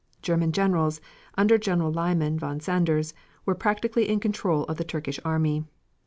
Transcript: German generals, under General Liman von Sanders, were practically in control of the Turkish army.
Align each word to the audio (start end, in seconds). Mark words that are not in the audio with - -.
German 0.23 0.51
generals, 0.51 0.99
under 1.37 1.59
General 1.59 1.91
Liman 1.91 2.39
von 2.39 2.59
Sanders, 2.59 3.13
were 3.45 3.53
practically 3.53 4.09
in 4.09 4.19
control 4.19 4.63
of 4.63 4.77
the 4.77 4.83
Turkish 4.83 5.19
army. 5.23 5.63